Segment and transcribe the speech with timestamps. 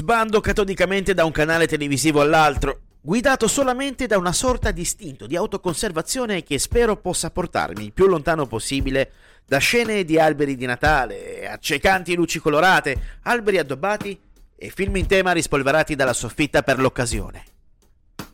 [0.00, 5.36] Sbando catodicamente da un canale televisivo all'altro, guidato solamente da una sorta di istinto di
[5.36, 9.12] autoconservazione che spero possa portarmi il più lontano possibile
[9.44, 14.18] da scene di alberi di Natale, accecanti luci colorate, alberi addobbati
[14.56, 17.44] e film in tema rispolverati dalla soffitta per l'occasione.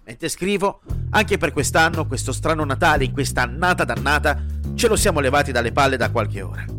[0.05, 4.41] Mentre scrivo, anche per quest'anno, questo strano Natale in questa annata dannata,
[4.77, 6.76] ce lo siamo levati dalle palle da qualche ora.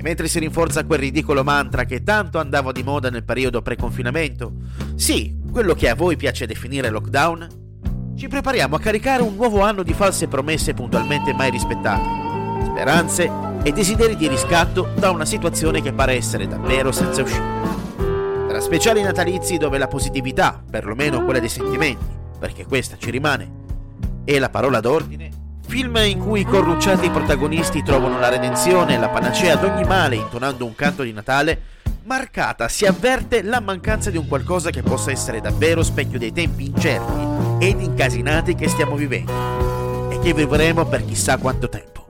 [0.00, 4.50] E mentre si rinforza quel ridicolo mantra che tanto andava di moda nel periodo pre-confinamento,
[4.94, 9.82] sì, quello che a voi piace definire lockdown, ci prepariamo a caricare un nuovo anno
[9.82, 13.30] di false promesse puntualmente mai rispettate, speranze
[13.62, 17.44] e desideri di riscatto da una situazione che pare essere davvero senza uscita.
[18.48, 22.06] Tra speciali natalizi dove la positività, perlomeno quella dei sentimenti,
[22.38, 23.52] perché questa ci rimane,
[24.24, 25.29] e la parola d'ordine,
[25.70, 30.16] film in cui i corrucciati protagonisti trovano la redenzione e la panacea ad ogni male
[30.16, 31.62] intonando un canto di Natale,
[32.02, 36.66] marcata si avverte la mancanza di un qualcosa che possa essere davvero specchio dei tempi
[36.66, 42.04] incerti ed incasinati che stiamo vivendo e che vivremo per chissà quanto tempo.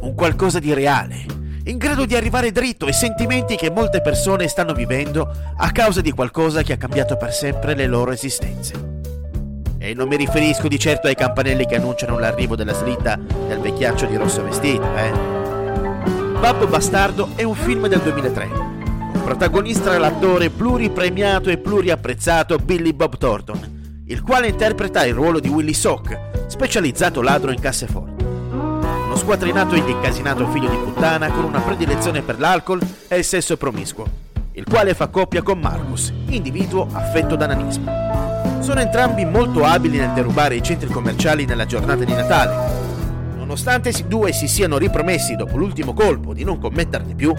[0.00, 1.26] Un qualcosa di reale,
[1.64, 6.12] in grado di arrivare dritto ai sentimenti che molte persone stanno vivendo a causa di
[6.12, 8.93] qualcosa che ha cambiato per sempre le loro esistenze.
[9.84, 14.06] E non mi riferisco di certo ai campanelli che annunciano l'arrivo della slitta del vecchiaccio
[14.06, 15.12] di rosso vestito, eh.
[16.40, 18.48] Babbo Bastardo è un film del 2003.
[19.22, 25.74] Protagonista l'attore pluripremiato e pluriapprezzato Billy Bob Thornton, il quale interpreta il ruolo di Willy
[25.74, 28.24] Sock, specializzato ladro in casseforti.
[28.24, 33.58] Uno squatrinato ed incasinato figlio di puttana con una predilezione per l'alcol e il sesso
[33.58, 34.06] promiscuo,
[34.52, 38.13] il quale fa coppia con Marcus, individuo affetto da nanismo.
[38.64, 42.54] Sono entrambi molto abili nel derubare i centri commerciali nella giornata di Natale.
[43.36, 47.34] Nonostante i due si siano ripromessi dopo l'ultimo colpo di non commetterne più,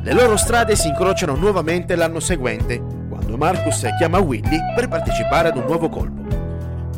[0.00, 5.56] le loro strade si incrociano nuovamente l'anno seguente, quando Marcus chiama Willy per partecipare ad
[5.56, 6.22] un nuovo colpo.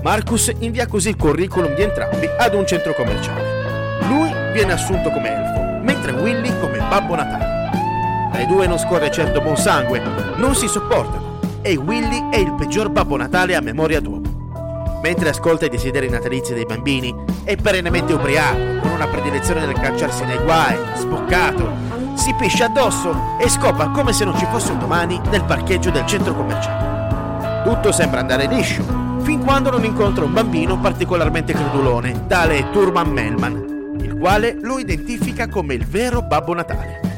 [0.03, 4.03] Marcus invia così il curriculum di entrambi ad un centro commerciale.
[4.09, 8.29] Lui viene assunto come elfo, mentre Willy come Babbo Natale.
[8.31, 10.03] Dai due non scorre certo buon sangue,
[10.37, 11.30] non si sopportano
[11.63, 14.99] e Willy è il peggior Babbo Natale a memoria d'uomo.
[15.03, 20.25] Mentre ascolta i desideri natalizi dei bambini, è perennemente ubriaco, con una predilezione nel cacciarsi
[20.25, 21.71] nei guai, sboccato,
[22.15, 26.07] si piscia addosso e scopa come se non ci fosse un domani nel parcheggio del
[26.07, 27.63] centro commerciale.
[27.65, 28.85] Tutto sembra andare liscio,
[29.23, 35.49] fin quando non incontra un bambino particolarmente credulone, tale Turman Melman, il quale lo identifica
[35.49, 37.10] come il vero Babbo Natale.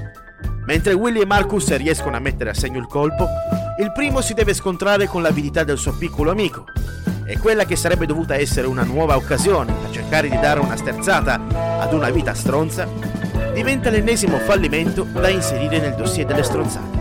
[0.64, 3.26] Mentre Willy e Marcus riescono a mettere a segno il colpo,
[3.78, 6.66] il primo si deve scontrare con l'avidità del suo piccolo amico.
[7.26, 11.40] E quella che sarebbe dovuta essere una nuova occasione per cercare di dare una sterzata
[11.80, 12.86] ad una vita stronza.
[13.52, 17.00] Diventa l'ennesimo fallimento da inserire nel dossier delle stronzate.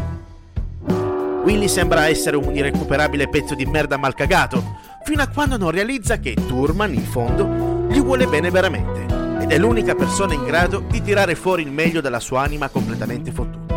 [1.43, 6.17] Willy sembra essere un irrecuperabile pezzo di merda mal cagato, fino a quando non realizza
[6.17, 11.01] che Turman, in fondo, gli vuole bene veramente ed è l'unica persona in grado di
[11.01, 13.73] tirare fuori il meglio dalla sua anima completamente fottuta.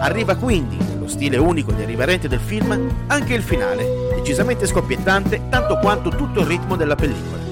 [0.00, 5.78] Arriva quindi, nello stile unico ed irriverente del film, anche il finale, decisamente scoppiettante tanto
[5.78, 7.44] quanto tutto il ritmo della pellicola.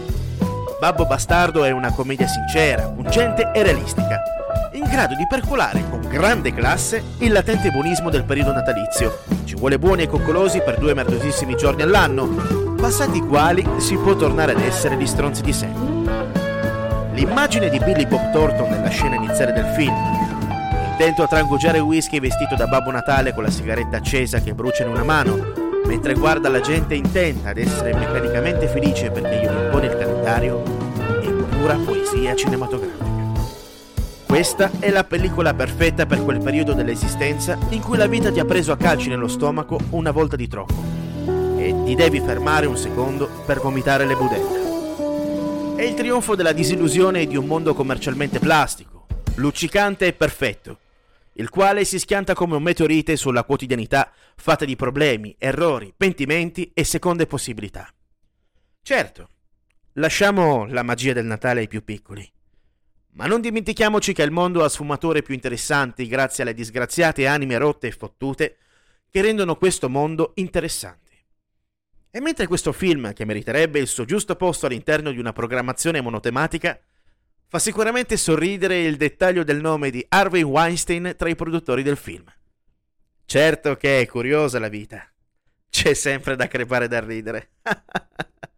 [0.80, 4.20] Babbo Bastardo è una commedia sincera, pungente e realistica,
[4.72, 9.20] in grado di percolare con grande classe il latente buonismo del periodo natalizio.
[9.44, 14.14] Ci vuole buoni e coccolosi per due merdosissimi giorni all'anno, passati i quali si può
[14.14, 16.03] tornare ad essere gli stronzi di sempre.
[17.14, 19.94] L'immagine di Billy Bob Thornton nella scena iniziale del film,
[20.96, 24.90] Intento a trangugiare whisky vestito da Babbo Natale con la sigaretta accesa che brucia in
[24.90, 25.52] una mano,
[25.86, 30.62] mentre guarda la gente intenta ad essere meccanicamente felice perché gli impone il calendario,
[31.20, 33.04] è pura poesia cinematografica.
[34.24, 38.44] Questa è la pellicola perfetta per quel periodo dell'esistenza in cui la vita ti ha
[38.44, 40.74] preso a calci nello stomaco una volta di troppo
[41.56, 44.63] e ti devi fermare un secondo per vomitare le budella.
[45.84, 50.78] È il trionfo della disillusione di un mondo commercialmente plastico, luccicante e perfetto,
[51.34, 56.84] il quale si schianta come un meteorite sulla quotidianità fatta di problemi, errori, pentimenti e
[56.84, 57.92] seconde possibilità.
[58.80, 59.28] Certo,
[59.92, 62.26] lasciamo la magia del Natale ai più piccoli.
[63.12, 67.88] Ma non dimentichiamoci che il mondo ha sfumature più interessanti grazie alle disgraziate anime rotte
[67.88, 68.56] e fottute
[69.10, 71.03] che rendono questo mondo interessante.
[72.14, 76.78] E mentre questo film, che meriterebbe il suo giusto posto all'interno di una programmazione monotematica,
[77.54, 82.24] Fa sicuramente sorridere il dettaglio del nome di Harvey Weinstein tra i produttori del film.
[83.24, 85.08] Certo che è curiosa la vita.
[85.70, 87.50] C'è sempre da crepare da ridere.